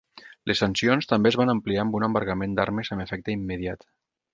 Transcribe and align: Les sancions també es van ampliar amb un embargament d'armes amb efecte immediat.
Les 0.51 0.61
sancions 0.63 1.09
també 1.11 1.31
es 1.33 1.37
van 1.43 1.53
ampliar 1.55 1.85
amb 1.85 2.01
un 2.01 2.09
embargament 2.11 2.59
d'armes 2.61 2.95
amb 2.97 3.09
efecte 3.09 3.41
immediat. 3.41 3.93